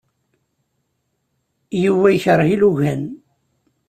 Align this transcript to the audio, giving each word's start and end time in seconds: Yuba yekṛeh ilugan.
Yuba 1.83 2.07
yekṛeh 2.11 2.49
ilugan. 2.55 3.03